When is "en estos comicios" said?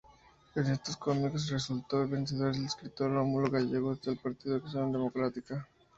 0.55-1.51